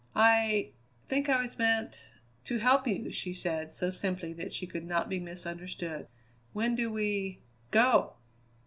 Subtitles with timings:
[0.15, 0.71] "I
[1.07, 2.09] think I was meant
[2.45, 6.07] to help you," she said so simply that she could not be misunderstood.
[6.53, 8.13] "When do we go?"